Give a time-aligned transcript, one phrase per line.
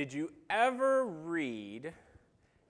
[0.00, 1.92] Did you ever read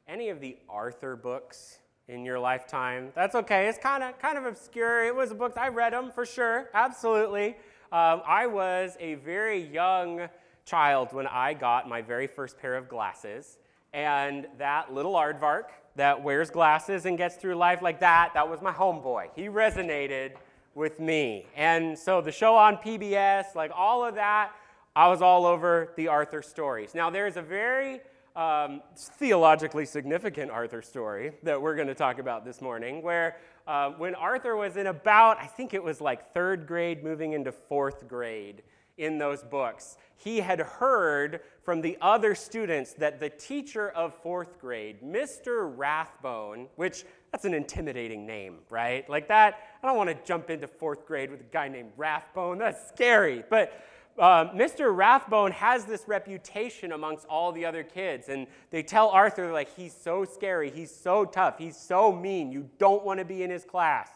[0.09, 3.13] any of the Arthur books in your lifetime?
[3.15, 3.69] That's okay.
[3.69, 5.05] It's kind of kind of obscure.
[5.05, 6.71] It was a book I read them for sure.
[6.75, 7.51] Absolutely.
[7.93, 10.29] Um, I was a very young
[10.65, 13.59] child when I got my very first pair of glasses,
[13.93, 18.61] and that little aardvark that wears glasses and gets through life like that, that was
[18.61, 19.29] my homeboy.
[19.37, 20.33] He resonated
[20.75, 21.47] with me.
[21.55, 24.51] And so the show on PBS, like all of that,
[24.97, 26.95] I was all over the Arthur stories.
[26.95, 28.01] Now, there's a very
[28.35, 33.37] um, theologically significant Arthur story that we're going to talk about this morning, where
[33.69, 37.53] uh, when Arthur was in about, I think it was like third grade, moving into
[37.53, 38.63] fourth grade
[38.99, 44.61] in those books, he had heard from the other students that the teacher of fourth
[44.61, 45.75] grade, Mr.
[45.75, 49.09] Ratburn, which that's an intimidating name, right?
[49.09, 52.59] Like that, I don't want to jump into fourth grade with a guy named Ratburn.
[52.59, 53.45] That's scary.
[53.49, 53.73] But
[54.19, 54.95] uh, Mr.
[54.95, 59.95] Ratburn has this reputation amongst all the other kids, and they tell Arthur, like, he's
[59.95, 63.65] so scary, he's so tough, he's so mean, you don't want to be in his
[63.65, 64.11] class.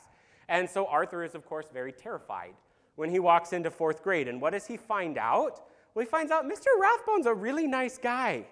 [0.48, 2.54] And so Arthur is, of course, very terrified
[2.96, 4.28] when he walks into fourth grade.
[4.28, 5.60] And what does he find out?
[5.94, 6.66] Well, he finds out Mr.
[6.78, 8.46] Ratburn's a really nice guy.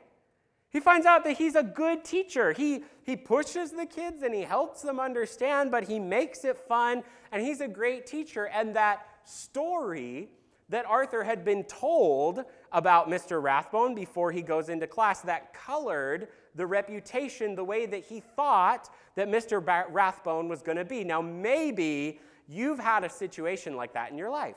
[0.70, 2.52] He finds out that he's a good teacher.
[2.52, 7.02] He, he pushes the kids and he helps them understand, but he makes it fun,
[7.30, 8.46] and he's a great teacher.
[8.46, 10.30] And that story
[10.72, 13.42] that Arthur had been told about Mr.
[13.42, 18.88] Ratburn before he goes into class that colored the reputation the way that he thought
[19.14, 19.62] that Mr.
[19.62, 21.04] Ratburn was going to be.
[21.04, 24.56] Now, maybe you've had a situation like that in your life.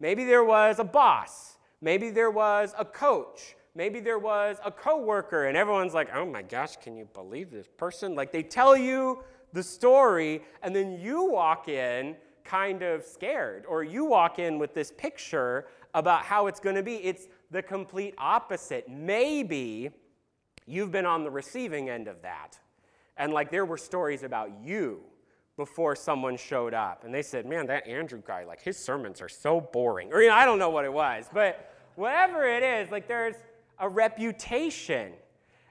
[0.00, 5.46] Maybe there was a boss, maybe there was a coach, maybe there was a coworker
[5.46, 9.22] and everyone's like, "Oh my gosh, can you believe this person?" Like they tell you
[9.52, 12.16] the story and then you walk in
[12.48, 16.82] kind of scared, or you walk in with this picture about how it's going to
[16.82, 16.96] be.
[16.96, 18.88] It's the complete opposite.
[18.88, 19.90] Maybe
[20.66, 22.58] you've been on the receiving end of that.
[23.16, 25.00] And like there were stories about you
[25.56, 27.04] before someone showed up.
[27.04, 30.12] And they said, man, that Andrew guy, like his sermons are so boring.
[30.12, 31.26] Or, you know, I don't know what it was.
[31.32, 33.34] But whatever it is, like there's
[33.78, 35.12] a reputation.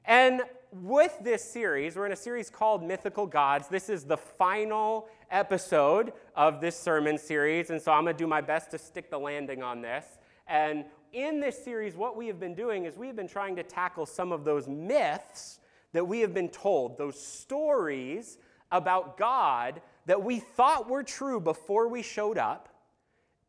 [0.05, 0.41] And
[0.71, 3.67] with this series, we're in a series called Mythical Gods.
[3.67, 8.27] This is the final episode of this sermon series, and so I'm going to do
[8.27, 10.05] my best to stick the landing on this.
[10.47, 13.63] And in this series, what we have been doing is we have been trying to
[13.63, 15.59] tackle some of those myths
[15.93, 18.37] that we have been told, those stories
[18.71, 22.69] about God that we thought were true before we showed up.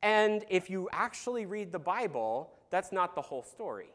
[0.03, 3.89] And if you actually read the Bible, that's not the whole story.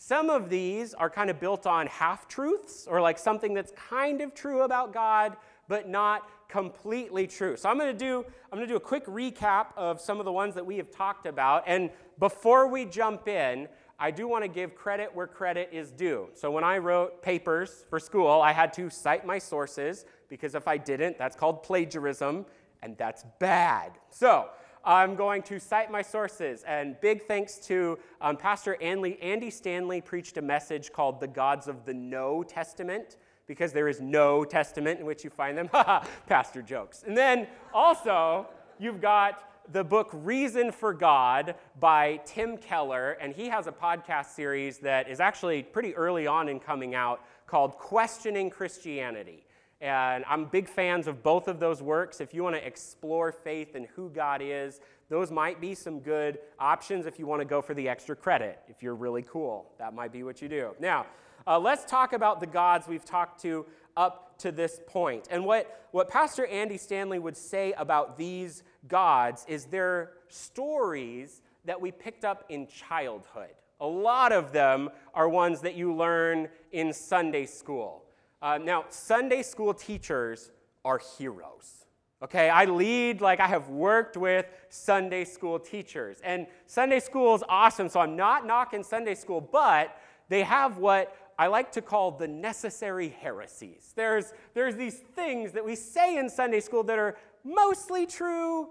[0.00, 4.20] Some of these are kind of built on half truths or like something that's kind
[4.20, 5.36] of true about God,
[5.66, 7.56] but not completely true.
[7.56, 10.24] So I'm going to do I'm going to do a quick recap of some of
[10.24, 14.44] the ones that we have talked about and before we jump in, I do want
[14.44, 16.28] to give credit where credit is due.
[16.34, 20.68] So when I wrote papers for school, I had to cite my sources because if
[20.68, 22.46] I didn't, that's called plagiarism
[22.82, 23.92] and that's bad.
[24.10, 24.50] So,
[24.88, 26.64] I'm going to cite my sources.
[26.66, 31.68] And big thanks to um, Pastor Andy, Andy Stanley preached a message called The Gods
[31.68, 35.68] of the No Testament, because there is no testament in which you find them.
[36.26, 37.04] Pastor jokes.
[37.06, 38.46] And then also,
[38.78, 44.28] you've got the book Reason for God by Tim Keller, and he has a podcast
[44.28, 49.44] series that is actually pretty early on in coming out called Questioning Christianity.
[49.80, 52.20] And I'm big fans of both of those works.
[52.20, 56.38] If you want to explore faith and who God is, those might be some good
[56.58, 58.58] options if you want to go for the extra credit.
[58.68, 60.74] If you're really cool, that might be what you do.
[60.80, 61.06] Now,
[61.46, 63.64] uh, let's talk about the gods we've talked to
[63.96, 65.28] up to this point.
[65.30, 71.80] And what, what Pastor Andy Stanley would say about these gods is they're stories that
[71.80, 73.54] we picked up in childhood.
[73.80, 78.04] A lot of them are ones that you learn in Sunday school.
[78.40, 80.50] Uh, now, Sunday school teachers
[80.84, 81.84] are heroes.
[82.20, 86.18] Okay, I lead, like, I have worked with Sunday school teachers.
[86.24, 89.96] And Sunday school is awesome, so I'm not knocking Sunday school, but
[90.28, 93.92] they have what I like to call the necessary heresies.
[93.94, 98.70] There's, there's these things that we say in Sunday school that are mostly true,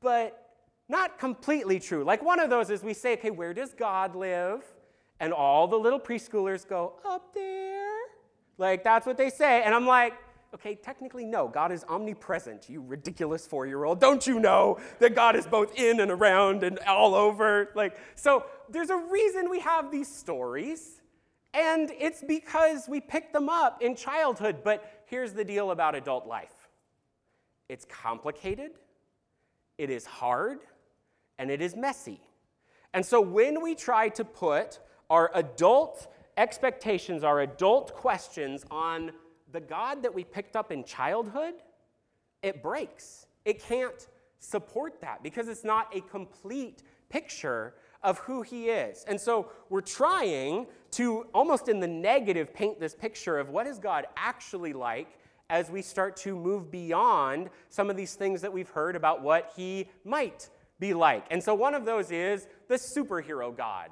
[0.00, 0.48] but
[0.88, 2.02] not completely true.
[2.02, 4.64] Like one of those is we say, okay, where does God live?
[5.20, 7.89] And all the little preschoolers go, up there.
[8.60, 9.62] Like, that's what they say.
[9.62, 10.12] And I'm like,
[10.54, 11.48] okay, technically, no.
[11.48, 14.00] God is omnipresent, you ridiculous four year old.
[14.00, 17.70] Don't you know that God is both in and around and all over?
[17.74, 21.00] Like, so there's a reason we have these stories,
[21.54, 24.58] and it's because we picked them up in childhood.
[24.62, 26.68] But here's the deal about adult life
[27.70, 28.72] it's complicated,
[29.78, 30.58] it is hard,
[31.38, 32.20] and it is messy.
[32.92, 39.12] And so when we try to put our adult expectations, our adult questions on
[39.52, 41.54] the God that we picked up in childhood,
[42.42, 43.26] it breaks.
[43.44, 49.04] It can't support that because it's not a complete picture of who he is.
[49.06, 53.78] And so we're trying to almost in the negative paint this picture of what is
[53.78, 55.18] God actually like
[55.50, 59.52] as we start to move beyond some of these things that we've heard about what
[59.56, 60.48] he might
[60.78, 61.26] be like.
[61.30, 63.90] And so one of those is the superhero God,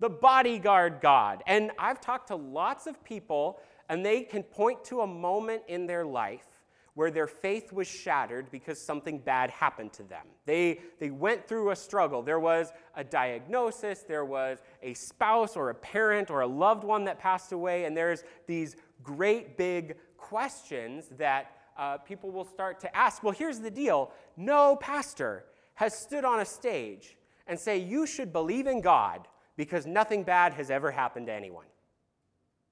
[0.00, 1.42] the bodyguard God.
[1.46, 5.86] And I've talked to lots of people and they can point to a moment in
[5.86, 6.46] their life
[6.94, 10.26] where their faith was shattered because something bad happened to them.
[10.46, 12.22] They, they went through a struggle.
[12.22, 17.04] There was a diagnosis, there was a spouse or a parent or a loved one
[17.04, 22.96] that passed away, and there's these great big questions that uh, people will start to
[22.96, 23.22] ask.
[23.22, 25.44] Well, here's the deal no pastor
[25.74, 30.54] has stood on a stage and say, You should believe in God because nothing bad
[30.54, 31.66] has ever happened to anyone.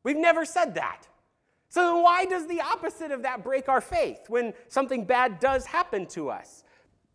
[0.02, 1.08] We've never said that.
[1.68, 5.66] So then why does the opposite of that break our faith when something bad does
[5.66, 6.62] happen to us?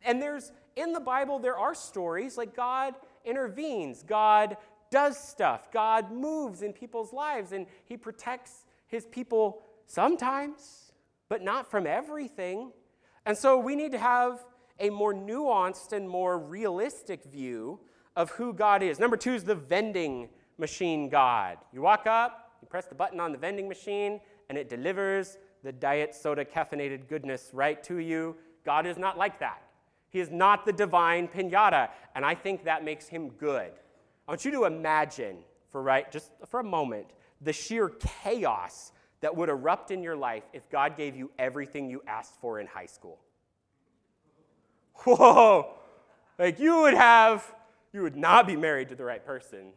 [0.03, 4.57] And there's in the Bible there are stories like God intervenes, God
[4.91, 10.91] does stuff, God moves in people's lives and he protects his people sometimes,
[11.29, 12.71] but not from everything.
[13.25, 14.43] And so we need to have
[14.79, 17.79] a more nuanced and more realistic view
[18.19, 18.99] of who God is.
[18.99, 20.27] Number 2 is the vending
[20.57, 21.57] machine God.
[21.71, 24.19] You walk up, you press the button on the vending machine,
[24.49, 28.35] and it delivers the diet soda caffeinated goodness right to you.
[28.65, 29.61] God is not like that.
[30.09, 33.71] He is not the divine pinata, and I think that makes him good.
[34.27, 35.37] I want you to imagine
[35.71, 37.07] for right just for a moment
[37.39, 37.87] the sheer
[38.23, 42.59] chaos that would erupt in your life if God gave you everything you asked for
[42.59, 43.17] in high school.
[45.05, 45.75] Whoa!
[46.37, 47.53] Like you would have
[47.93, 49.71] you would not be married to the right person.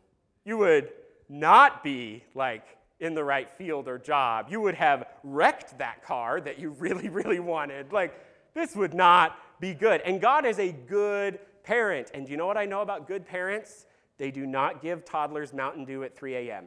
[0.44, 0.90] You would
[1.28, 2.64] not be like
[3.00, 4.46] in the right field or job.
[4.48, 7.92] You would have wrecked that car that you really, really wanted.
[7.92, 8.14] Like,
[8.54, 10.00] this would not be good.
[10.02, 12.10] And God is a good parent.
[12.14, 13.86] And do you know what I know about good parents?
[14.18, 16.66] They do not give toddlers Mountain Dew at 3 a.m.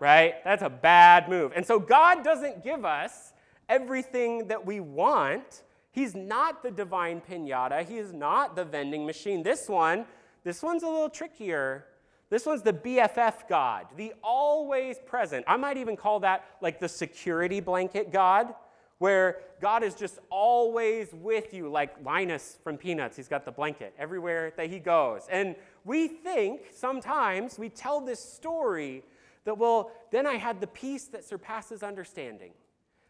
[0.00, 0.34] right?
[0.44, 1.52] That's a bad move.
[1.56, 3.32] And so God doesn't give us
[3.68, 5.62] everything that we want.
[5.90, 7.86] He's not the divine pinata.
[7.88, 9.42] He is not the vending machine.
[9.42, 10.04] This one,
[10.46, 11.84] this one's a little trickier
[12.28, 15.44] this one's the BFF God, the always present.
[15.46, 18.52] I might even call that like the security blanket God,
[18.98, 23.16] where God is just always with you, like Linus from Peanuts.
[23.16, 25.22] He's got the blanket everywhere that he goes.
[25.30, 25.54] And
[25.84, 29.04] we think sometimes we tell this story
[29.44, 32.50] that, well, then I had the peace that surpasses understanding.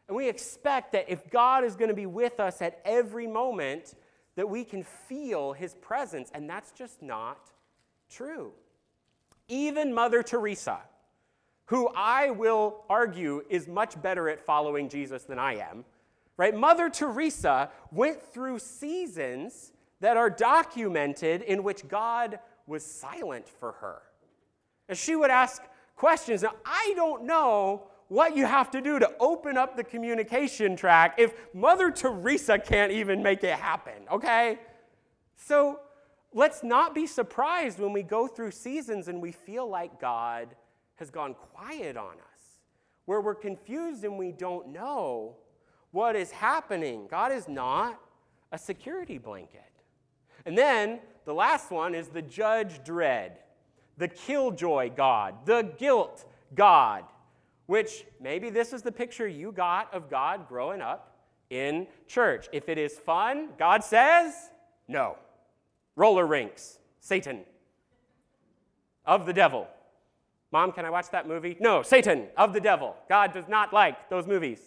[0.09, 3.95] And we expect that if God is going to be with us at every moment,
[4.37, 6.31] that we can feel his presence.
[6.33, 7.51] And that's just not
[8.09, 8.53] true.
[9.49, 10.79] Even Mother Teresa,
[11.67, 15.85] who I will argue is much better at following Jesus than I am,
[16.37, 16.55] right?
[16.55, 24.03] Mother Teresa went through seasons that are documented in which God was silent for her.
[24.89, 25.63] And she would ask
[25.97, 26.43] questions.
[26.43, 31.15] Now, I don't know what you have to do to open up the communication track
[31.19, 34.59] if Mother Teresa can't even make it happen, okay?
[35.37, 35.81] So
[36.33, 40.55] let's not be surprised when we go through seasons and we feel like God
[40.97, 42.61] has gone quiet on us,
[43.07, 45.37] where we're confused and we don't know
[45.91, 47.07] what is happening.
[47.11, 48.01] God is not
[48.53, 49.63] a security blanket.
[50.45, 53.39] And then the last one is the judge dread,
[53.99, 57.05] the killjoy God, the guilt God,
[57.67, 61.17] which maybe this is the picture you got of God growing up
[61.51, 62.49] in church.
[62.53, 64.35] If it is fun, God says,
[64.89, 65.17] no
[65.97, 67.41] roller rinks, Satan,
[69.05, 69.67] of the devil.
[70.53, 71.57] Mom, can I watch that movie?
[71.59, 72.95] No, Satan, of the devil.
[73.09, 74.61] God does not like those movies.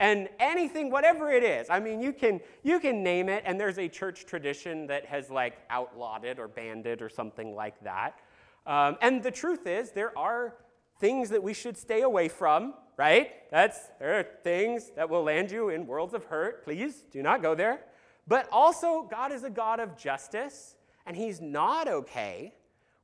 [0.00, 3.78] And anything, whatever it is, I mean, you can, you can name it, and there's
[3.78, 8.18] a church tradition that has like outlawed it or banned it or something like that.
[8.66, 10.56] Um, and the truth is, there are
[11.02, 13.32] things that we should stay away from, right?
[13.50, 16.62] That's, there are things that will land you in worlds of hurt.
[16.62, 17.80] Please do not go there.
[18.28, 22.54] But also, God is a God of justice, and He's not okay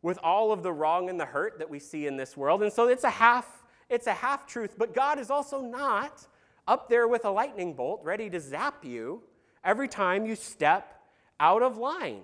[0.01, 2.63] with all of the wrong and the hurt that we see in this world.
[2.63, 4.77] And so it's a half, it's a half truth.
[4.79, 6.25] But God is also not
[6.69, 9.25] up there with a lightning bolt ready to zap you
[9.65, 11.03] every time you step
[11.41, 12.23] out of line.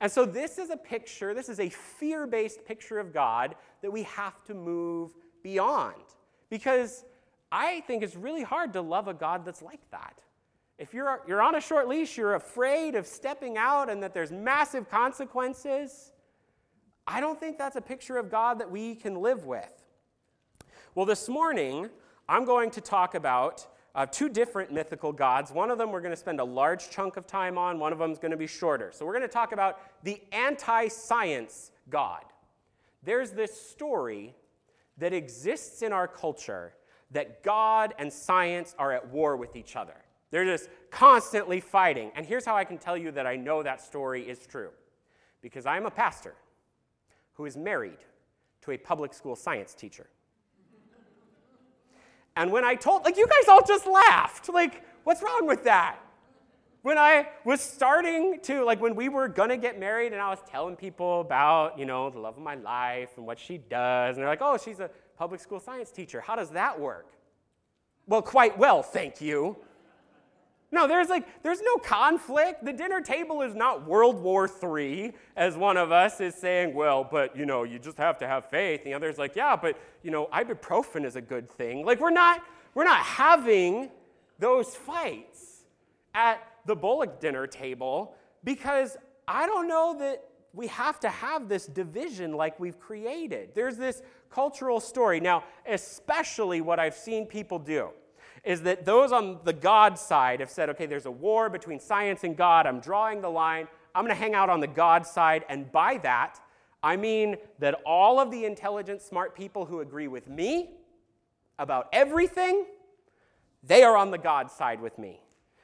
[0.00, 3.90] And so this is a picture, this is a fear based picture of God that
[3.90, 5.94] we have to move beyond.
[6.48, 7.04] Because
[7.52, 10.20] I think it's really hard to love a God that's like that.
[10.78, 14.32] If you're, you're on a short leash, you're afraid of stepping out and that there's
[14.32, 16.12] massive consequences.
[17.06, 19.84] I don't think that's a picture of God that we can live with.
[20.94, 21.90] Well, this morning,
[22.28, 25.50] I'm going to talk about uh, two different mythical gods.
[25.50, 27.98] One of them we're going to spend a large chunk of time on, one of
[27.98, 28.90] them is going to be shorter.
[28.92, 32.24] So we're going to talk about the anti science God.
[33.02, 34.34] There's this story
[34.98, 36.74] that exists in our culture
[37.10, 39.96] that God and science are at war with each other.
[40.30, 42.12] They're just constantly fighting.
[42.14, 44.70] And here's how I can tell you that I know that story is true
[45.42, 46.34] because I'm a pastor
[47.34, 47.98] who is married
[48.62, 50.06] to a public school science teacher.
[52.40, 54.48] And when I told, like, you guys all just laughed.
[54.48, 55.98] Like, what's wrong with that?
[56.80, 60.38] When I was starting to, like, when we were gonna get married and I was
[60.48, 64.22] telling people about, you know, the love of my life and what she does, and
[64.22, 66.22] they're like, oh, she's a public school science teacher.
[66.22, 67.08] How does that work?
[68.06, 69.58] Well, quite well, thank you.
[70.72, 72.64] No, there's like there's no conflict.
[72.64, 77.02] The dinner table is not World War III, as one of us is saying, well,
[77.02, 78.84] but you know, you just have to have faith.
[78.84, 81.84] The other's like, yeah, but you know, ibuprofen is a good thing.
[81.84, 82.42] Like we're not
[82.74, 83.90] we're not having
[84.38, 85.64] those fights
[86.14, 88.96] at the Bullock dinner table because
[89.26, 93.50] I don't know that we have to have this division like we've created.
[93.54, 95.20] There's this cultural story.
[95.20, 97.90] Now, especially what I've seen people do
[98.44, 102.24] is that those on the God side have said, okay, there's a war between science
[102.24, 102.66] and God.
[102.66, 103.68] I'm drawing the line.
[103.94, 105.44] I'm going to hang out on the God side.
[105.48, 106.40] And by that,
[106.82, 110.70] I mean that all of the intelligent, smart people who agree with me
[111.58, 112.64] about everything,
[113.62, 115.20] they are on the God side with me.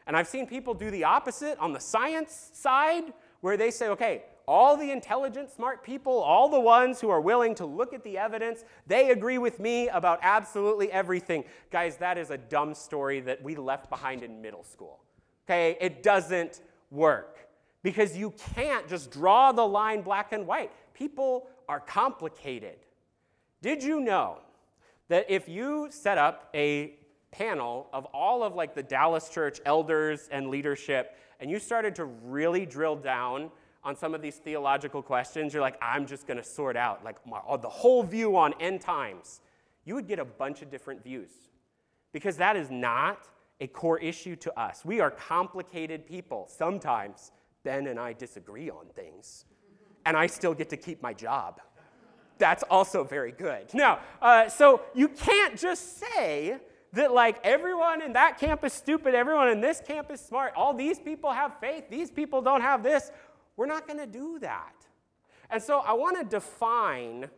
[0.06, 4.24] And I've seen people do the opposite on the science side, where they say, okay,
[4.48, 8.16] all the intelligent, smart people, all the ones who are willing to look at the
[8.16, 11.44] evidence, they agree with me about absolutely everything.
[11.70, 15.00] Guys, that is a dumb story that we left behind in middle school.
[15.46, 15.76] Okay?
[15.80, 16.60] It doesn't
[16.90, 17.48] work
[17.82, 20.70] because you can't just draw the line black and white.
[20.94, 22.76] People are complicated.
[23.62, 24.38] Did you know
[25.08, 26.94] that if you set up a
[27.32, 32.04] panel of all of like the Dallas church elders and leadership and you started to
[32.04, 33.50] really drill down
[33.86, 37.24] on some of these theological questions, you're like, I'm just going to sort out like
[37.24, 39.40] my, the whole view on end times,
[39.84, 41.30] you would get a bunch of different views
[42.12, 43.28] because that is not
[43.60, 44.84] a core issue to us.
[44.84, 46.48] We are complicated people.
[46.48, 47.30] Sometimes
[47.62, 49.44] Ben and I disagree on things,
[50.04, 51.60] and I still get to keep my job.
[52.38, 53.72] That's also very good.
[53.72, 56.58] Now, uh, so you can't just say
[56.92, 60.74] that like everyone in that camp is stupid, everyone in this camp is smart, all
[60.74, 63.10] these people have faith, these people don't have this.
[63.56, 64.74] We're not going to do that.
[65.50, 67.28] And so I want to define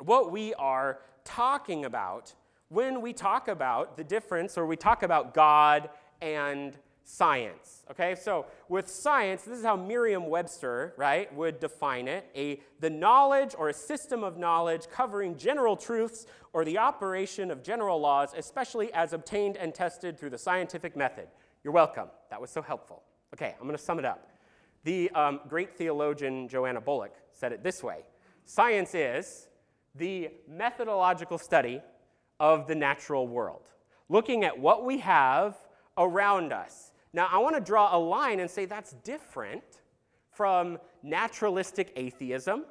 [0.00, 2.34] what we are talking about
[2.68, 5.90] when we talk about the difference or we talk about God
[6.20, 7.84] and science.
[7.90, 13.54] Okay, so with science, this is how Merriam-Webster, right, would define it: a the knowledge
[13.56, 18.92] or a system of knowledge covering general truths or the operation of general laws, especially
[18.92, 21.28] as obtained and tested through the scientific method.
[21.64, 22.08] You're welcome.
[22.28, 23.02] That was so helpful.
[23.32, 24.28] Okay, I'm going to sum it up.
[24.84, 28.04] The um, great theologian Joanna Bullock said it this way
[28.44, 29.48] Science is
[29.94, 31.82] the methodological study
[32.40, 33.68] of the natural world,
[34.08, 35.56] looking at what we have
[35.96, 36.92] around us.
[37.12, 39.64] Now, I want to draw a line and say that's different
[40.30, 42.64] from naturalistic atheism.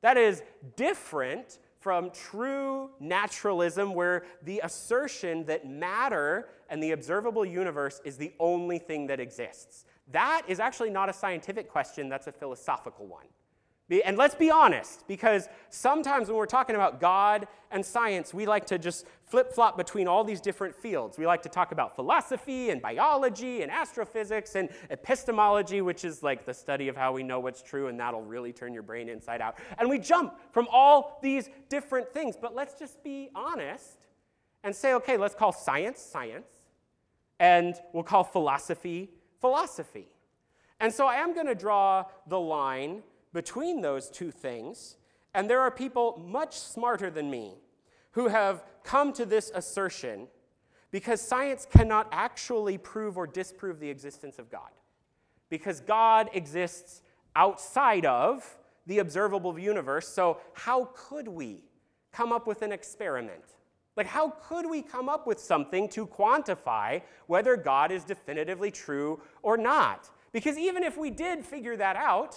[0.00, 0.42] That is
[0.76, 8.32] different from true naturalism, where the assertion that matter and the observable universe is the
[8.38, 9.84] only thing that exists.
[10.12, 13.26] That is actually not a scientific question, that's a philosophical one.
[14.06, 18.64] And let's be honest, because sometimes when we're talking about God and science, we like
[18.66, 21.18] to just flip flop between all these different fields.
[21.18, 26.46] We like to talk about philosophy and biology and astrophysics and epistemology, which is like
[26.46, 29.42] the study of how we know what's true, and that'll really turn your brain inside
[29.42, 29.58] out.
[29.76, 32.34] And we jump from all these different things.
[32.40, 33.98] But let's just be honest
[34.64, 36.46] and say, okay, let's call science science,
[37.40, 39.10] and we'll call philosophy
[39.42, 40.06] philosophy.
[40.80, 43.02] And so I am going to draw the line
[43.34, 44.96] between those two things.
[45.34, 47.56] And there are people much smarter than me
[48.12, 50.28] who have come to this assertion
[50.90, 54.70] because science cannot actually prove or disprove the existence of God.
[55.50, 57.02] Because God exists
[57.34, 61.64] outside of the observable universe, so how could we
[62.12, 63.56] come up with an experiment
[63.96, 69.20] like, how could we come up with something to quantify whether God is definitively true
[69.42, 70.10] or not?
[70.32, 72.36] Because even if we did figure that out,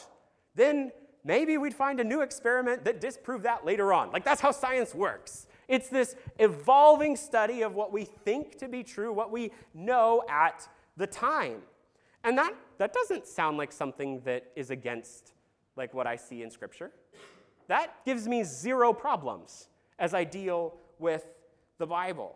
[0.55, 0.91] then
[1.23, 4.11] maybe we'd find a new experiment that disproved that later on.
[4.11, 5.47] Like, that's how science works.
[5.67, 10.67] It's this evolving study of what we think to be true, what we know at
[10.97, 11.61] the time.
[12.23, 15.33] And that, that doesn't sound like something that is against
[15.75, 16.91] like what I see in Scripture.
[17.67, 19.69] That gives me zero problems
[19.99, 21.25] as I deal with
[21.77, 22.35] the Bible.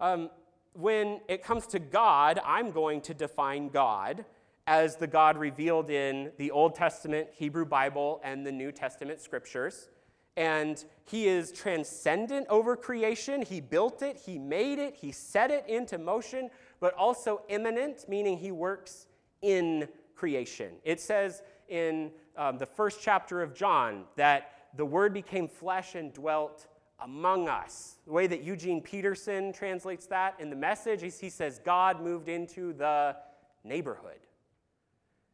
[0.00, 0.30] Um,
[0.74, 4.24] when it comes to God, I'm going to define God
[4.66, 9.88] as the God revealed in the Old Testament Hebrew Bible and the New Testament scriptures.
[10.36, 13.40] And he is transcendent over creation.
[13.40, 18.36] He built it, he made it, he set it into motion, but also immanent, meaning
[18.36, 19.06] he works
[19.40, 20.72] in creation.
[20.84, 26.12] It says in um, the first chapter of John that the Word became flesh and
[26.12, 26.66] dwelt
[27.00, 27.96] among us.
[28.06, 32.28] The way that Eugene Peterson translates that in the message, is he says, God moved
[32.28, 33.16] into the
[33.64, 34.20] neighborhood.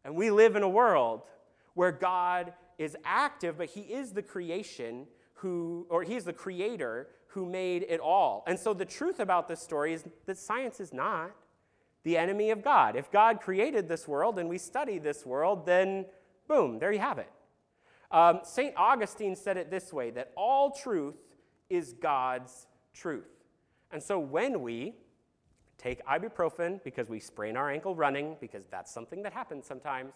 [0.05, 1.23] And we live in a world
[1.75, 7.09] where God is active, but He is the creation who, or He is the creator
[7.29, 8.45] who made it all.
[8.47, 11.31] And so the truth about this story is that science is not
[12.03, 12.97] the enemy of God.
[12.97, 16.05] If God created this world and we study this world, then
[16.49, 17.31] boom, there you have it.
[18.11, 18.75] Um, St.
[18.77, 21.15] Augustine said it this way that all truth
[21.73, 23.45] is God's truth.
[23.91, 24.95] And so when we
[25.79, 30.13] take ibuprofen because we sprain our ankle running, because that's something that happens sometimes,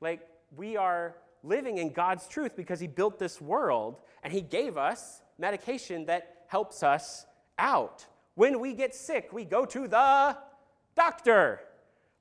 [0.00, 0.20] like
[0.56, 5.22] we are living in God's truth because He built this world and He gave us
[5.38, 7.26] medication that helps us
[7.58, 8.06] out.
[8.34, 10.36] When we get sick, we go to the
[10.94, 11.60] doctor.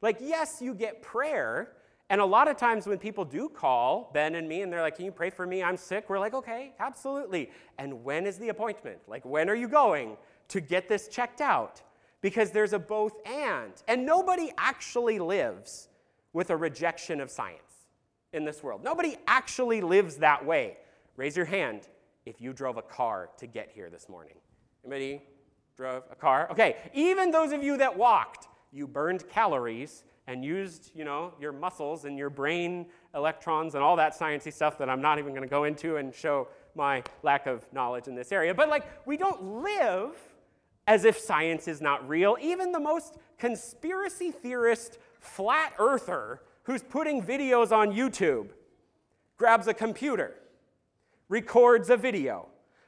[0.01, 1.73] Like, yes, you get prayer,
[2.09, 4.95] and a lot of times when people do call Ben and me and they're like,
[4.95, 5.61] Can you pray for me?
[5.61, 6.09] I'm sick.
[6.09, 7.51] We're like, Okay, absolutely.
[7.77, 8.99] And when is the appointment?
[9.07, 10.17] Like, when are you going
[10.49, 11.81] to get this checked out?
[12.21, 13.73] Because there's a both and.
[13.87, 15.89] And nobody actually lives
[16.33, 17.87] with a rejection of science
[18.33, 18.83] in this world.
[18.83, 20.77] Nobody actually lives that way.
[21.17, 21.87] Raise your hand
[22.25, 24.35] if you drove a car to get here this morning.
[24.85, 25.21] Anybody
[25.75, 26.47] drove a car?
[26.51, 31.53] Okay, even those of you that walked, you burned calories and used, you know, your
[31.53, 35.43] muscles and your brain electrons and all that sciencey stuff that I'm not even going
[35.43, 38.53] to go into and show my lack of knowledge in this area.
[38.53, 40.11] But like we don't live
[40.85, 42.37] as if science is not real.
[42.41, 48.49] Even the most conspiracy theorist flat earther who's putting videos on YouTube
[49.37, 50.35] grabs a computer,
[51.29, 52.47] records a video,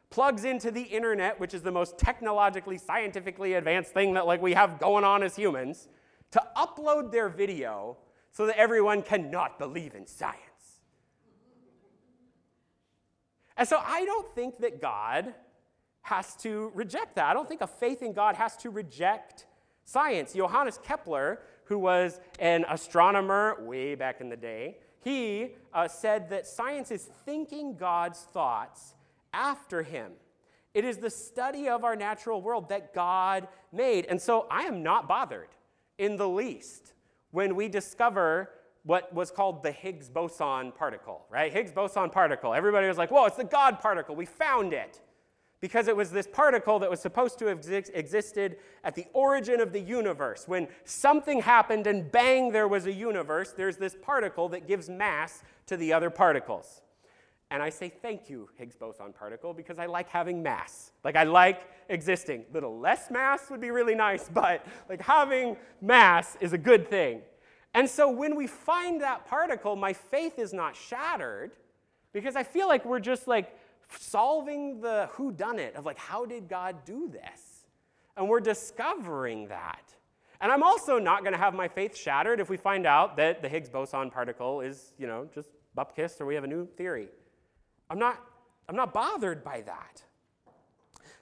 [0.10, 4.54] plugs into the internet, which is the most technologically scientifically advanced thing that like we
[4.54, 5.88] have going on as humans
[6.32, 7.98] to upload their video
[8.32, 10.38] so that everyone cannot believe in science.
[13.58, 15.34] And so I don't think that God
[16.02, 17.26] has to reject that.
[17.26, 19.46] I don't think a faith in God has to reject
[19.84, 20.34] science.
[20.34, 26.48] Johannes Kepler, who was an astronomer way back in the day, he uh, said that
[26.48, 28.96] science is thinking God's thoughts
[29.34, 30.14] after him.
[30.74, 34.06] It is the study of our natural world that God made.
[34.06, 35.50] And so I am not bothered
[36.00, 36.94] in the least
[37.32, 38.50] when we discover
[38.84, 41.54] what was called the Higgs boson particle, right?
[41.54, 42.54] Higgs boson particle.
[42.56, 44.16] Everybody was like, whoa, it's the God particle.
[44.16, 45.02] We found it.
[45.62, 47.60] Because it was this particle that was supposed to have
[47.94, 50.48] existed at the origin of the universe.
[50.48, 55.44] When something happened and bang, there was a universe, there's this particle that gives mass
[55.66, 56.82] to the other particles.
[57.52, 60.92] And I say thank you, Higgs boson particle, because I like having mass.
[61.04, 62.46] Like I like existing.
[62.50, 66.90] A little less mass would be really nice, but like having mass is a good
[66.90, 67.22] thing.
[67.74, 71.52] And so when we find that particle, my faith is not shattered
[72.14, 73.56] because I feel like we're just like
[73.98, 77.66] solving the who done it of like how did God do this?
[78.18, 79.94] And we're discovering that.
[80.42, 83.42] And I'm also not going to have my faith shattered if we find out that
[83.42, 87.10] the Higgs boson particle is, you know, just bupkis or we have a new theory.
[87.90, 88.24] I'm not,
[88.68, 90.04] I'm not bothered by that.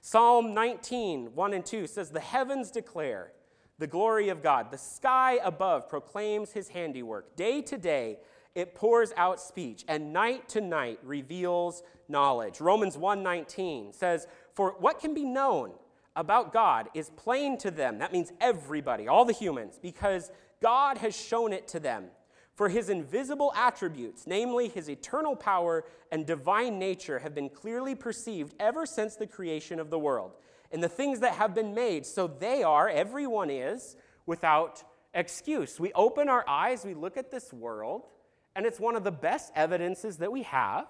[0.00, 3.32] Psalm 19, 1 and 2 says, The heavens declare
[3.78, 4.70] the glory of God.
[4.70, 7.36] The sky above proclaims his handiwork.
[7.36, 8.18] Day to day,
[8.54, 12.60] it pours out speech, and night to night reveals knowledge.
[12.60, 15.78] Romans 1:19 says, "For what can be known
[16.16, 21.14] about God is plain to them." That means everybody, all the humans, because God has
[21.14, 22.10] shown it to them.
[22.58, 28.52] For his invisible attributes, namely his eternal power and divine nature, have been clearly perceived
[28.58, 30.32] ever since the creation of the world.
[30.72, 33.94] And the things that have been made, so they are, everyone is,
[34.26, 34.82] without
[35.14, 35.78] excuse.
[35.78, 38.08] We open our eyes, we look at this world,
[38.56, 40.88] and it's one of the best evidences that we have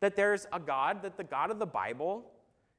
[0.00, 2.28] that there's a God, that the God of the Bible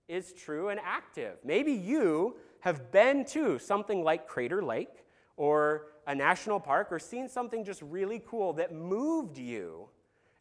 [0.09, 1.37] is true and active.
[1.45, 5.05] Maybe you have been to something like Crater Lake
[5.37, 9.87] or a national park or seen something just really cool that moved you.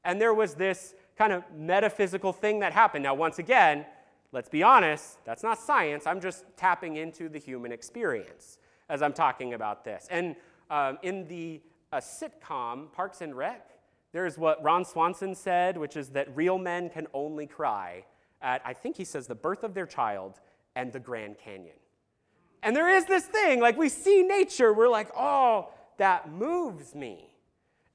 [0.05, 3.05] And there was this kind of metaphysical thing that happened.
[3.05, 3.87] Now, once again,
[4.33, 6.07] let's be honest, that's not science.
[6.07, 10.09] I'm just tapping into the human experience as I'm talking about this.
[10.11, 10.35] And
[10.71, 11.61] um, in the
[11.93, 13.69] uh, sitcom Parks and Rec,
[14.13, 18.05] There's what Ron Swanson said, which is that real men can only cry
[18.43, 20.41] at, I think he says, the birth of their child
[20.77, 21.77] and the Grand Canyon.
[22.63, 27.29] And there is this thing, like we see nature, we're like, oh, that moves me.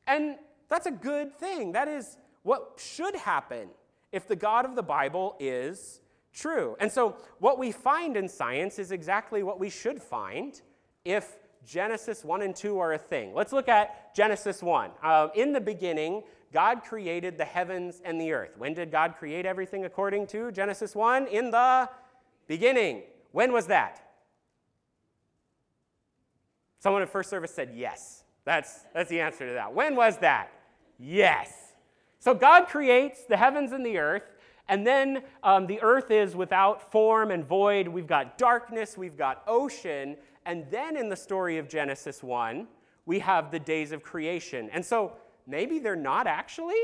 [0.06, 0.36] And
[0.70, 1.72] that's a good thing.
[1.72, 3.70] That is what should happen
[4.12, 6.02] if the God of the Bible is
[6.34, 6.76] true.
[6.80, 10.62] And so, what we find in science is exactly what we should find
[11.04, 13.34] if Genesis 1 and 2 are a thing.
[13.34, 14.92] Let's look at Genesis 1.
[15.04, 18.52] Uh, in the beginning, God created the heavens and the earth.
[18.58, 21.28] When did God create everything according to Genesis 1?
[21.28, 21.90] In the
[22.48, 23.04] beginning.
[23.32, 24.07] When was that?
[26.80, 28.24] Someone in first service said yes.
[28.46, 29.74] That's, that's the answer to that.
[29.74, 30.52] When was that?
[31.00, 31.74] Yes.
[32.20, 34.24] So God creates the heavens and the earth,
[34.70, 37.88] and then um, the earth is without form and void.
[37.88, 42.68] We've got darkness, we've got ocean, and then in the story of Genesis 1,
[43.06, 44.70] we have the days of creation.
[44.72, 45.14] And so
[45.46, 46.76] maybe they're not actually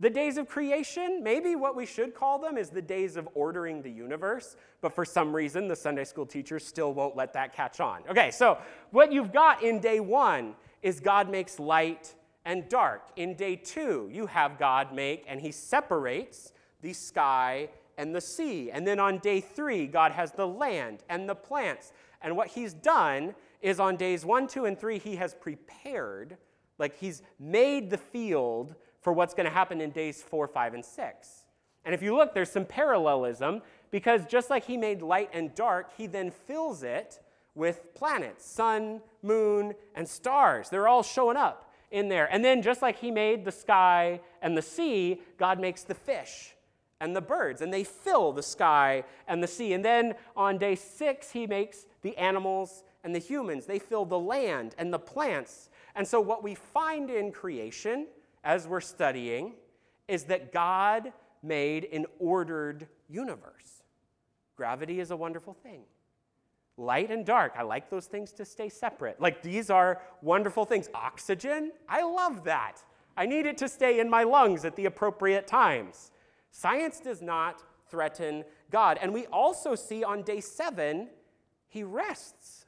[0.00, 1.22] the days of creation.
[1.22, 4.56] Maybe what we should call them is the days of ordering the universe.
[4.80, 8.02] But for some reason, the Sunday school teachers still won't let that catch on.
[8.08, 8.58] Okay, so
[8.90, 12.14] what you've got in day one is God makes light
[12.46, 13.08] and dark.
[13.16, 18.70] In day two, you have God make, and he separates the sky and the sea.
[18.70, 21.92] And then on day three, God has the land and the plants.
[22.22, 26.38] And what he's done is on days one, two, and three, he has prepared,
[26.78, 30.84] like he's made the field for what's going to happen in days four, five, and
[30.84, 31.44] six.
[31.84, 35.90] And if you look, there's some parallelism because just like he made light and dark,
[35.96, 37.20] he then fills it
[37.54, 40.68] with planets, sun, moon, and stars.
[40.68, 42.28] They're all showing up in there.
[42.32, 46.54] And then, just like He made the sky and the sea, God makes the fish
[47.00, 49.72] and the birds, and they fill the sky and the sea.
[49.72, 53.66] And then on day six, He makes the animals and the humans.
[53.66, 55.70] They fill the land and the plants.
[55.94, 58.06] And so, what we find in creation
[58.44, 59.54] as we're studying
[60.08, 63.82] is that God made an ordered universe.
[64.56, 65.82] Gravity is a wonderful thing
[66.76, 67.52] light and dark.
[67.58, 69.20] I like those things to stay separate.
[69.20, 70.88] Like these are wonderful things.
[70.94, 72.82] Oxygen, I love that.
[73.16, 76.10] I need it to stay in my lungs at the appropriate times.
[76.50, 78.98] Science does not threaten God.
[79.02, 81.08] And we also see on day seven,
[81.68, 82.64] he rests.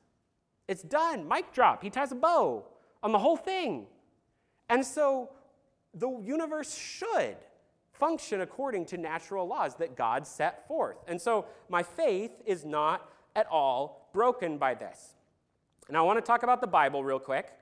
[0.69, 1.27] It's done.
[1.27, 1.83] Mic drop.
[1.83, 2.67] He ties a bow
[3.03, 3.87] on the whole thing.
[4.69, 5.31] And so
[5.95, 7.37] the universe should
[7.93, 10.97] function according to natural laws that God set forth.
[11.07, 15.15] And so my faith is not at all broken by this.
[15.89, 17.53] And I want to talk about the Bible real quick.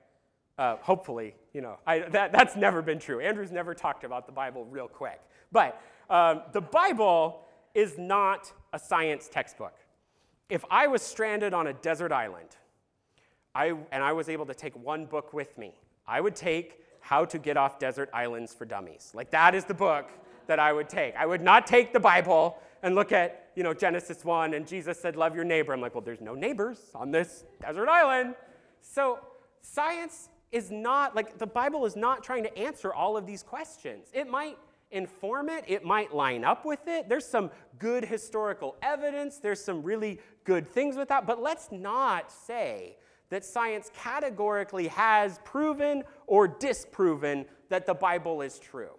[0.57, 3.19] Uh, hopefully, you know, I, that, that's never been true.
[3.19, 5.21] Andrew's never talked about the Bible real quick.
[5.51, 9.73] But um, the Bible is not a science textbook.
[10.49, 12.49] If I was stranded on a desert island
[13.55, 15.73] I, and I was able to take one book with me,
[16.07, 19.11] I would take How to Get Off Desert Islands for Dummies.
[19.13, 20.09] Like, that is the book
[20.47, 21.15] that I would take.
[21.15, 24.99] I would not take the Bible and look at, you know, Genesis 1 and Jesus
[24.99, 25.73] said, love your neighbor.
[25.73, 28.35] I'm like, well, there's no neighbors on this desert island.
[28.81, 29.19] So
[29.61, 34.07] science is not, like, the Bible is not trying to answer all of these questions.
[34.13, 34.57] It might
[34.91, 37.07] inform it, it might line up with it.
[37.07, 42.31] There's some good historical evidence, there's some really good things with that, but let's not
[42.31, 42.97] say
[43.31, 48.91] that science categorically has proven or disproven that the Bible is true.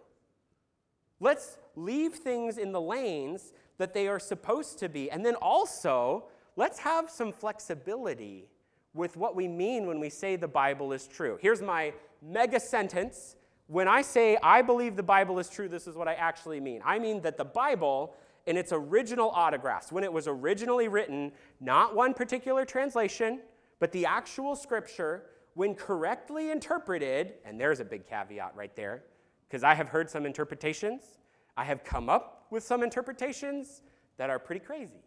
[1.20, 5.10] Let's leave things in the lanes that they are supposed to be.
[5.10, 6.24] And then also,
[6.56, 8.48] let's have some flexibility
[8.94, 11.38] with what we mean when we say the Bible is true.
[11.40, 11.92] Here's my
[12.22, 13.36] mega sentence.
[13.66, 16.80] When I say I believe the Bible is true, this is what I actually mean.
[16.84, 18.14] I mean that the Bible,
[18.46, 23.40] in its original autographs, when it was originally written, not one particular translation,
[23.82, 29.02] but the actual scripture, when correctly interpreted, and there's a big caveat right there,
[29.48, 31.18] because I have heard some interpretations,
[31.56, 33.82] I have come up with some interpretations
[34.18, 35.02] that are pretty crazy.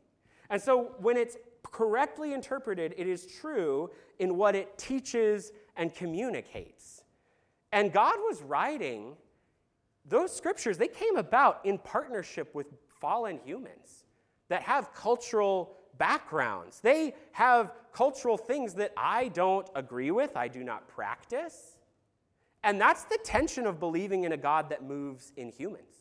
[0.49, 1.37] And so when it's
[1.71, 7.05] correctly interpreted, it is true in what it teaches and communicates.
[7.71, 9.15] And God was writing
[10.03, 12.67] those scriptures, they came about in partnership with
[12.99, 14.03] fallen humans
[14.49, 16.79] that have cultural backgrounds.
[16.79, 21.77] They have cultural things that I don't agree with, I do not practice.
[22.63, 25.93] And that's the tension of believing in a God that moves in humans.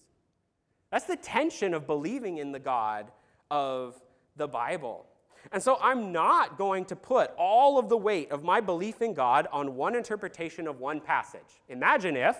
[0.90, 3.10] That's the tension of believing in the God
[3.50, 4.00] of
[4.36, 5.06] the Bible.
[5.52, 9.14] And so I'm not going to put all of the weight of my belief in
[9.14, 11.62] God on one interpretation of one passage.
[11.68, 12.36] Imagine if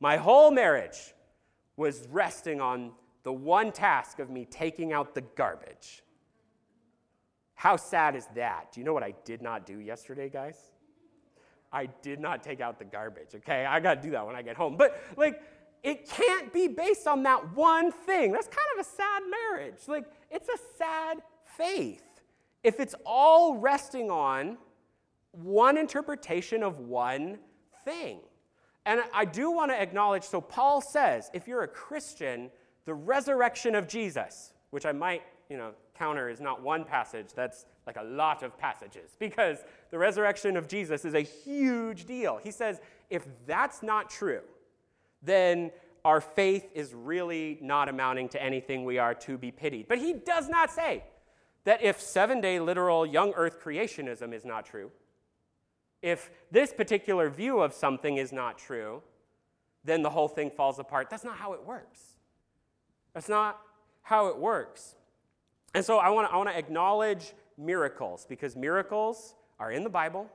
[0.00, 1.14] my whole marriage
[1.76, 2.92] was resting on
[3.22, 6.03] the one task of me taking out the garbage.
[7.54, 8.72] How sad is that?
[8.72, 10.56] Do you know what I did not do yesterday, guys?
[11.72, 13.64] I did not take out the garbage, okay?
[13.64, 14.76] I got to do that when I get home.
[14.76, 15.42] But like,
[15.82, 18.32] it can't be based on that one thing.
[18.32, 19.80] That's kind of a sad marriage.
[19.86, 22.02] Like, it's a sad faith
[22.62, 24.56] if it's all resting on
[25.32, 27.38] one interpretation of one
[27.84, 28.20] thing.
[28.86, 32.50] And I do want to acknowledge so, Paul says if you're a Christian,
[32.84, 37.66] the resurrection of Jesus, which I might, you know, counter is not one passage, that's
[37.86, 39.58] like a lot of passages, because
[39.90, 42.40] the resurrection of Jesus is a huge deal.
[42.42, 42.80] He says
[43.10, 44.40] if that's not true,
[45.22, 45.70] then
[46.04, 49.88] our faith is really not amounting to anything we are to be pitied.
[49.88, 51.04] But he does not say
[51.64, 54.90] that if seven day literal young earth creationism is not true,
[56.02, 59.02] if this particular view of something is not true,
[59.84, 61.08] then the whole thing falls apart.
[61.08, 62.00] That's not how it works.
[63.14, 63.58] That's not
[64.02, 64.96] how it works.
[65.74, 70.30] And so I want to I acknowledge miracles because miracles are in the Bible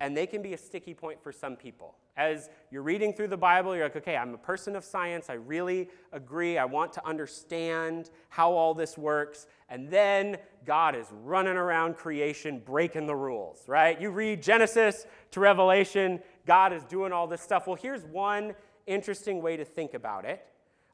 [0.00, 1.94] and they can be a sticky point for some people.
[2.16, 5.30] As you're reading through the Bible, you're like, okay, I'm a person of science.
[5.30, 6.58] I really agree.
[6.58, 9.46] I want to understand how all this works.
[9.68, 13.98] And then God is running around creation, breaking the rules, right?
[13.98, 17.66] You read Genesis to Revelation, God is doing all this stuff.
[17.66, 18.54] Well, here's one
[18.86, 20.44] interesting way to think about it.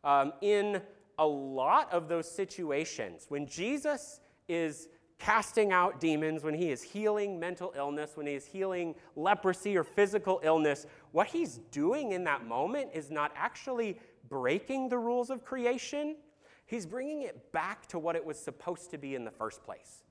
[0.04, 0.82] Um, in
[1.18, 7.40] a lot of those situations, when Jesus is casting out demons, when he is healing
[7.40, 12.46] mental illness, when he is healing leprosy or physical illness, what he's doing in that
[12.46, 16.16] moment is not actually breaking the rules of creation.
[16.66, 20.04] He's bringing it back to what it was supposed to be in the first place.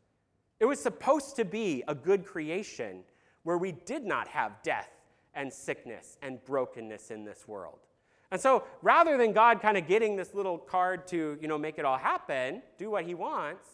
[0.59, 3.03] It was supposed to be a good creation
[3.43, 4.89] where we did not have death
[5.33, 7.86] and sickness and brokenness in this world.
[8.31, 11.77] And so rather than God kind of getting this little card to, you know, make
[11.79, 13.67] it all happen, do what he wants,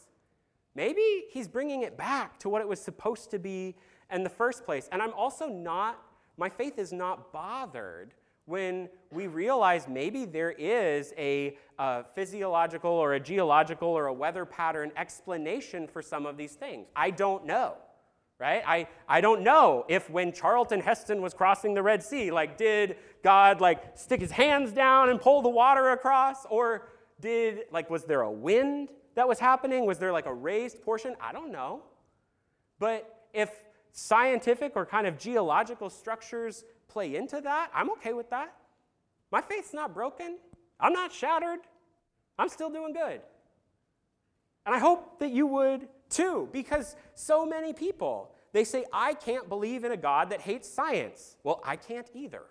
[0.75, 3.75] Maybe he's bringing it back to what it was supposed to be
[4.11, 4.89] in the first place.
[4.91, 6.01] And I'm also not,
[6.37, 8.13] my faith is not bothered
[8.45, 14.45] when we realize maybe there is a, a, physiological or a geological or a weather
[14.45, 16.87] pattern explanation for some of these things.
[16.95, 17.75] I don't know,
[18.39, 18.63] right?
[18.65, 22.97] I, I don't know if when Charlton Heston was crossing the Red Sea, like, did
[23.23, 26.45] God, like, stick his hands down and pull the water across?
[26.49, 26.87] Or
[27.21, 28.89] did, like, was there a wind?
[29.15, 29.85] that was happening?
[29.85, 31.15] Was there like a raised portion?
[31.21, 31.83] I don't know.
[32.79, 33.49] But if
[33.91, 38.53] scientific or kind of geological structures play into that, I'm okay with that.
[39.31, 40.37] My faith's not broken.
[40.79, 41.59] I'm not shattered.
[42.37, 43.21] I'm still doing good.
[44.65, 49.49] And I hope that you would too, because so many people, they say, I can't
[49.49, 51.37] believe in a God that hates science.
[51.43, 52.43] Well, I can't either.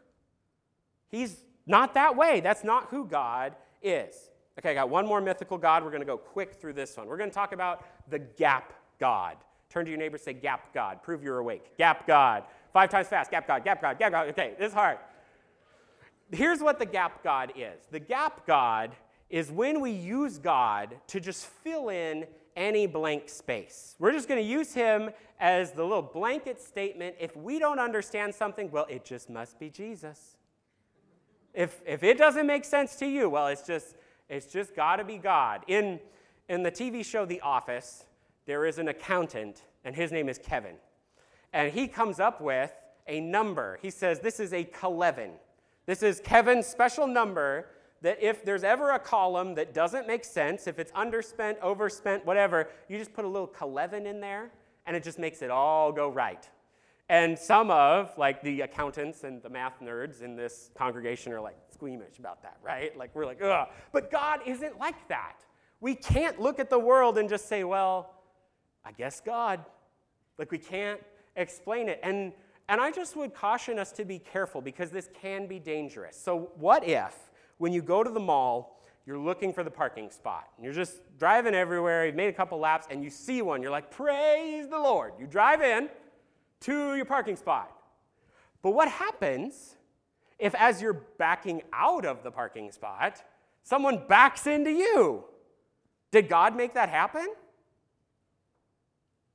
[1.08, 2.40] He's not that way.
[2.40, 4.30] That's not who God is.
[4.58, 5.84] Okay, I got one more mythical God.
[5.84, 7.06] We're going to go quick through this one.
[7.06, 9.36] We're going to talk about the gap God.
[9.70, 11.02] Turn to your neighbor, say, Gap God.
[11.02, 11.76] Prove you're awake.
[11.78, 12.44] Gap God.
[12.72, 13.30] Five times fast.
[13.30, 14.28] Gap God, gap God, gap God.
[14.28, 14.98] Okay, this is hard.
[16.30, 18.92] Here's what the gap God is the gap God
[19.30, 23.96] is when we use God to just fill in any blank space.
[23.98, 25.10] We're just going to use him
[25.40, 27.16] as the little blanket statement.
[27.18, 30.36] If we don't understand something, well, it just must be Jesus.
[31.54, 33.96] If, if it doesn't make sense to you, well, it's just
[34.32, 35.62] it's just got to be God.
[35.66, 36.00] In,
[36.48, 38.06] in the TV show The Office,
[38.46, 40.76] there is an accountant, and his name is Kevin.
[41.52, 42.72] And he comes up with
[43.06, 43.78] a number.
[43.82, 45.32] He says, This is a Keleven.
[45.84, 47.66] This is Kevin's special number
[48.02, 52.68] that if there's ever a column that doesn't make sense, if it's underspent, overspent, whatever,
[52.88, 54.50] you just put a little Keleven in there,
[54.86, 56.48] and it just makes it all go right.
[57.08, 61.56] And some of, like the accountants and the math nerds in this congregation, are like,
[61.72, 62.96] squeamish about that, right?
[62.96, 63.68] Like, we're like, ugh.
[63.92, 65.36] But God isn't like that.
[65.80, 68.14] We can't look at the world and just say, well,
[68.84, 69.64] I guess God.
[70.38, 71.00] Like, we can't
[71.36, 72.00] explain it.
[72.02, 72.32] And,
[72.68, 76.16] and I just would caution us to be careful because this can be dangerous.
[76.16, 77.30] So, what if,
[77.62, 80.48] when you go to the mall, you're looking for the parking spot.
[80.56, 83.62] And you're just driving everywhere, you've made a couple laps, and you see one.
[83.62, 85.12] You're like, praise the Lord.
[85.16, 85.88] You drive in
[86.62, 87.70] to your parking spot.
[88.62, 89.76] But what happens
[90.40, 93.22] if, as you're backing out of the parking spot,
[93.62, 95.22] someone backs into you.
[96.10, 97.28] Did God make that happen?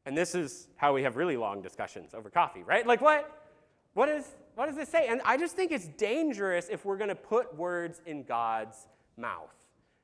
[0.05, 2.85] And this is how we have really long discussions over coffee, right?
[2.85, 3.47] Like, what,
[3.93, 4.25] what, is,
[4.57, 5.07] what does this say?
[5.07, 9.53] And I just think it's dangerous if we're going to put words in God's mouth.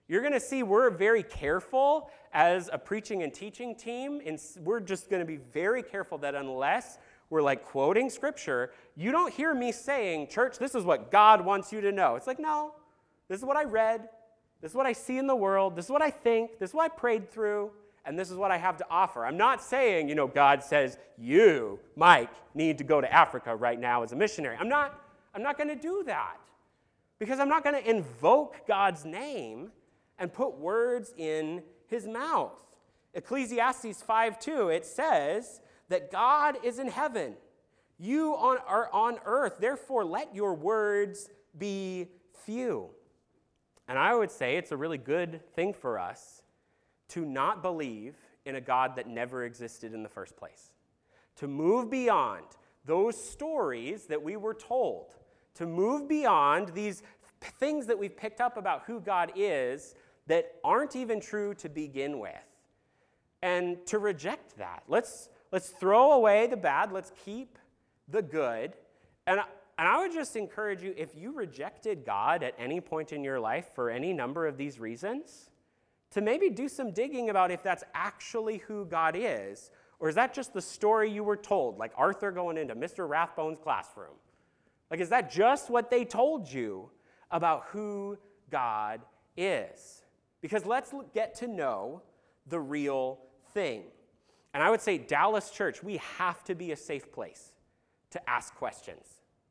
[0.07, 4.79] You're going to see we're very careful as a preaching and teaching team, and we're
[4.79, 6.99] just going to be very careful that unless
[7.31, 11.73] we're like quoting scripture, you don't hear me saying, Church, this is what God wants
[11.73, 12.15] you to know.
[12.15, 12.75] It's like, no,
[13.29, 14.07] this is what I read.
[14.61, 15.75] This is what I see in the world.
[15.75, 16.59] This is what I think.
[16.59, 17.71] This is what I prayed through.
[18.05, 19.25] And this is what I have to offer.
[19.25, 23.79] I'm not saying, you know, God says, you, Mike, need to go to Africa right
[23.79, 24.57] now as a missionary.
[24.59, 24.99] I'm not,
[25.33, 26.37] I'm not going to do that
[27.17, 29.71] because I'm not going to invoke God's name
[30.19, 32.51] and put words in his mouth.
[33.13, 37.35] Ecclesiastes 5 2, it says that God is in heaven.
[37.99, 39.57] You on, are on earth.
[39.59, 42.07] Therefore, let your words be
[42.45, 42.89] few.
[43.87, 46.42] And I would say it's a really good thing for us
[47.13, 50.71] to not believe in a God that never existed in the first place,
[51.37, 52.45] to move beyond
[52.85, 55.15] those stories that we were told,
[55.55, 57.03] to move beyond these
[57.59, 59.95] things that we've picked up about who God is
[60.27, 62.31] that aren't even true to begin with,
[63.41, 64.83] and to reject that.
[64.87, 67.57] Let's, let's throw away the bad, let's keep
[68.07, 68.73] the good.
[69.27, 69.39] And,
[69.77, 73.39] and I would just encourage you if you rejected God at any point in your
[73.39, 75.49] life for any number of these reasons,
[76.13, 80.33] to maybe do some digging about if that's actually who God is, or is that
[80.33, 83.07] just the story you were told, like Arthur going into Mr.
[83.07, 84.15] Ratburn's classroom?
[84.91, 86.91] Like, is that just what they told you
[87.31, 88.17] about who
[88.51, 89.01] God
[89.35, 90.03] is?
[90.41, 92.01] Because let's get to know
[92.47, 93.19] the real
[93.53, 93.83] thing.
[94.53, 97.53] And I would say, Dallas Church, we have to be a safe place
[98.11, 99.05] to ask questions.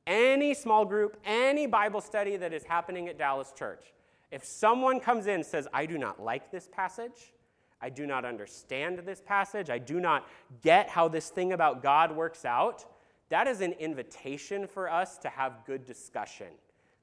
[0.06, 3.92] Any small group, any Bible study that is happening at Dallas Church,
[4.32, 7.34] if someone comes in and says, I do not like this passage,
[7.82, 10.26] I do not understand this passage, I do not
[10.62, 12.86] get how this thing about God works out,
[13.28, 16.48] that is an invitation for us to have good discussion.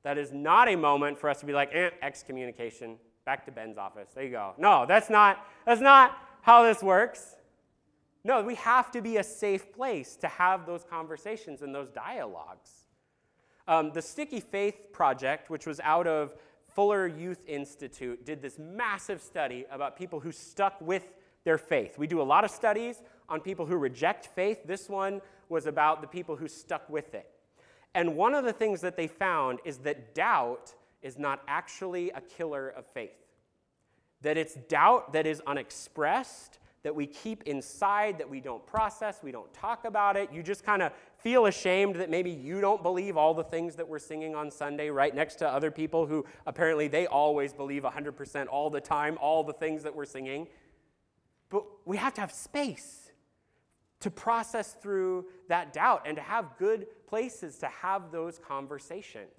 [0.03, 3.77] That is not a moment for us to be like, eh, excommunication, back to Ben's
[3.77, 4.09] office.
[4.15, 4.53] There you go.
[4.57, 7.35] No, that's not, that's not how this works.
[8.23, 12.71] No, we have to be a safe place to have those conversations and those dialogues.
[13.67, 16.33] Um, the Sticky Faith Project, which was out of
[16.73, 21.97] Fuller Youth Institute did this massive study about people who stuck with their faith.
[21.97, 24.59] We do a lot of studies on people who reject faith.
[24.65, 27.29] This one was about the people who stuck with it.
[27.95, 32.21] And one of the things that they found is that doubt is not actually a
[32.21, 33.17] killer of faith.
[34.21, 39.31] That it's doubt that is unexpressed, that we keep inside, that we don't process, we
[39.31, 40.31] don't talk about it.
[40.31, 43.87] You just kind of feel ashamed that maybe you don't believe all the things that
[43.87, 48.47] we're singing on Sunday right next to other people who apparently they always believe 100%
[48.47, 50.47] all the time, all the things that we're singing.
[51.49, 53.11] But we have to have space
[53.99, 59.33] to process through that doubt and to have good places to have those conversations.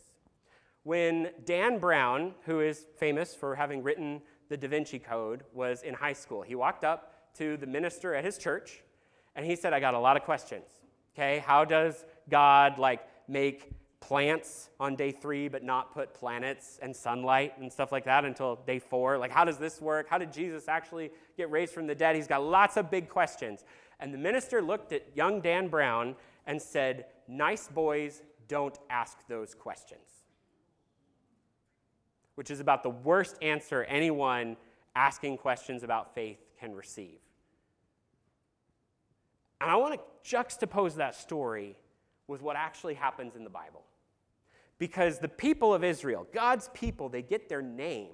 [0.83, 5.95] When Dan Brown, who is famous for having written the Da Vinci Code, was in
[5.95, 8.83] high school, he walked up to the minister at his church
[9.35, 10.80] and he said, I got a lot of questions.
[11.15, 16.95] Okay, how does God like make plants on day three but not put planets and
[16.95, 19.19] sunlight and stuff like that until day four?
[19.19, 20.09] Like, how does this work?
[20.09, 22.17] How did Jesus actually get raised from the dead?
[22.17, 23.65] He's got lots of big questions.
[24.01, 29.55] And the minister looked at young Dan Brown and said, Nice boys don't ask those
[29.55, 30.25] questions.
[32.35, 34.57] Which is about the worst answer anyone
[34.97, 37.19] asking questions about faith can receive.
[39.61, 41.77] And I want to juxtapose that story
[42.27, 43.83] with what actually happens in the Bible.
[44.79, 48.13] Because the people of Israel, God's people, they get their name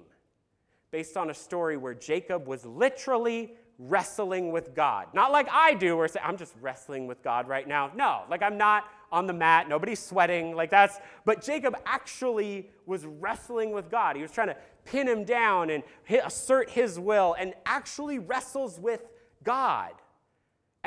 [0.91, 5.07] based on a story where Jacob was literally wrestling with God.
[5.13, 7.91] Not like I do, where say, I'm just wrestling with God right now.
[7.95, 13.05] No, like I'm not on the mat, nobody's sweating, like that's, but Jacob actually was
[13.05, 14.15] wrestling with God.
[14.15, 15.83] He was trying to pin him down and
[16.25, 19.05] assert his will and actually wrestles with
[19.43, 19.91] God.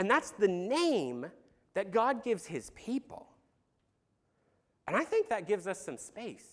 [0.00, 1.26] And that's the name
[1.74, 3.26] that God gives his people.
[4.88, 6.46] And I think that gives us some space.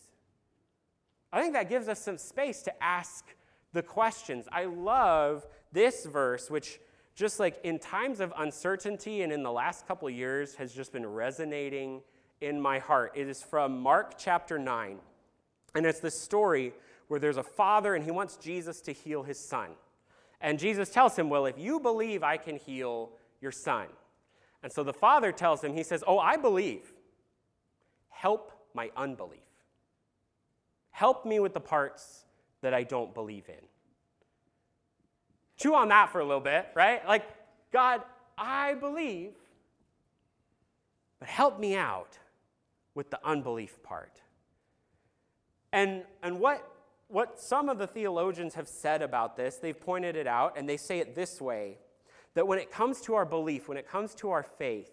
[1.31, 3.23] I think that gives us some space to ask
[3.71, 4.49] the questions.
[4.51, 6.81] I love this verse, which
[7.15, 11.05] just like in times of uncertainty and in the last couple years has just been
[11.05, 12.01] resonating
[12.41, 13.13] in my heart.
[13.15, 14.97] It is from Mark chapter 9.
[15.73, 16.73] And it's the story
[17.07, 19.69] where there's a father and he wants Jesus to heal his son.
[20.41, 23.88] And Jesus tells him, Well, if you believe I can heal your son.
[24.63, 26.93] And so the father tells him, he says, Oh, I believe.
[28.10, 29.40] Help my unbelief.
[30.90, 32.25] Help me with the parts
[32.62, 33.63] that I don't believe in.
[35.58, 37.08] Chew on that for a little bit, right?
[37.08, 37.23] Like,
[37.71, 38.02] God,
[38.38, 39.33] I believe,
[41.19, 42.17] but help me out
[42.96, 44.21] with the unbelief part.
[45.71, 46.67] And, and what,
[47.08, 50.77] what some of the theologians have said about this, they've pointed it out, and they
[50.77, 51.77] say it this way
[52.38, 54.92] that when it comes to our belief, when it comes to our faith,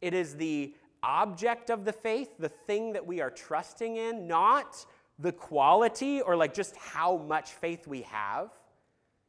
[0.00, 4.86] it is the object of the faith, the thing that we are trusting in, not
[5.18, 8.50] the quality or like just how much faith we have.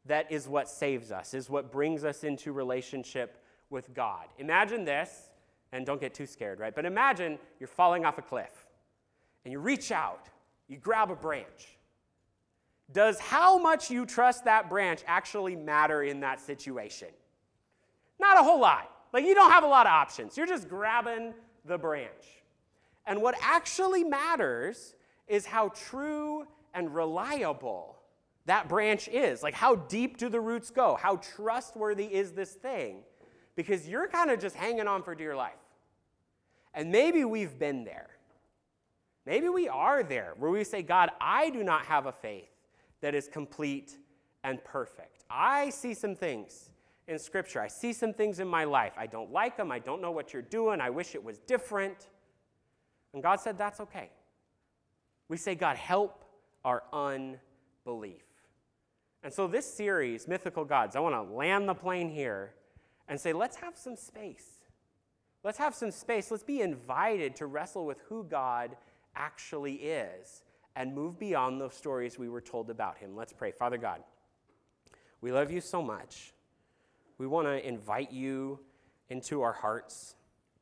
[0.05, 4.28] that is what saves us, is what brings us into relationship with God.
[4.38, 5.30] Imagine this,
[5.72, 6.76] and don't get too scared, right?
[6.76, 8.68] But imagine you're falling off a cliff
[9.43, 10.30] and you reach out,
[10.68, 11.78] you grab a branch.
[12.91, 17.09] Does how much you trust that branch actually matter in that situation?
[18.20, 18.91] Not a whole lot.
[19.13, 20.38] Like you don't have a lot of options.
[20.38, 21.34] You're just grabbing
[21.66, 22.11] the branch.
[23.05, 24.95] And what actually matters
[25.28, 27.95] is how true and reliable
[28.45, 29.41] that branch is.
[29.41, 30.95] Like, how deep do the roots go?
[30.95, 32.97] How trustworthy is this thing?
[33.55, 35.53] Because you're kind of just hanging on for dear life.
[36.74, 38.09] And maybe we've been there.
[39.26, 42.49] Maybe we are there where we say, God, I do not have a faith
[43.01, 43.97] that is complete
[44.43, 45.24] and perfect.
[45.30, 46.70] I see some things
[47.08, 47.62] in Scripture.
[47.62, 48.93] I see some things in my life.
[48.97, 49.72] I don't like them.
[49.72, 50.82] I don't know what you're doing.
[50.82, 52.10] I wish it was different.
[53.14, 54.10] And God said, That's okay.
[55.28, 56.24] We say, God, help
[56.64, 58.24] our unbelief.
[59.24, 62.53] And so, this series, Mythical Gods, I want to land the plane here
[63.08, 64.45] and say, let's have some space.
[65.43, 66.32] Let's have some space.
[66.32, 68.76] Let's be invited to wrestle with who God
[69.16, 70.43] actually is
[70.76, 73.16] and move beyond those stories we were told about him.
[73.16, 73.51] Let's pray.
[73.51, 74.01] Father God,
[75.22, 76.34] we love you so much.
[77.18, 78.59] We want to invite you
[79.09, 80.16] into our hearts.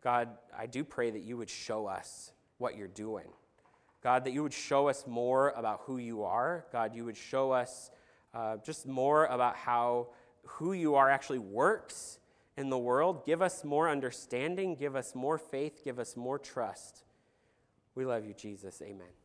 [0.04, 3.28] God, I do pray that you would show us what you're doing.
[4.04, 6.66] God, that you would show us more about who you are.
[6.72, 7.90] God, you would show us
[8.34, 10.08] uh, just more about how
[10.46, 12.20] who you are actually works
[12.58, 13.26] in the world.
[13.26, 17.04] Give us more understanding, give us more faith, give us more trust.
[17.96, 18.82] We love you, Jesus.
[18.82, 19.23] Amen.